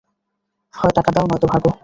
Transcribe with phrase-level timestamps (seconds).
[0.73, 1.71] হয় টাকা দাও, নয়তো ভাগো।